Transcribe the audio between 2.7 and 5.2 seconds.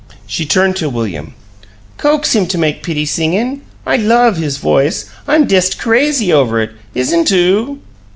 pitty singin'? I LOVE his voice